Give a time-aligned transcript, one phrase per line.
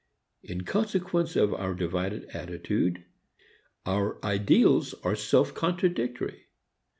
[0.41, 3.05] In consequence of our divided attitude,
[3.85, 6.47] our ideals are self contradictory.